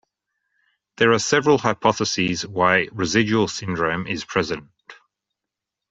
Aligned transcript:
There 0.97 1.11
are 1.13 1.19
several 1.19 1.59
hypotheses 1.59 2.43
why 2.47 2.87
residual 2.91 3.47
syndrome 3.47 4.07
is 4.07 4.25
present. 4.25 4.67